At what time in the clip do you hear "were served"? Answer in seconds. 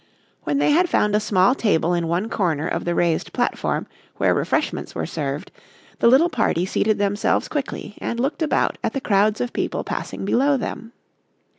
4.95-5.51